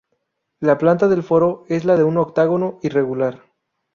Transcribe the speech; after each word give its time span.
La 0.61 0.75
planta 0.79 1.07
del 1.07 1.21
Foro 1.21 1.63
es 1.67 1.85
la 1.85 1.95
de 1.95 2.03
un 2.03 2.17
octágono 2.17 2.79
irregular. 2.81 3.43